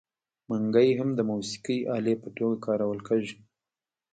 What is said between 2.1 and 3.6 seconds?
په توګه کارول کیږي.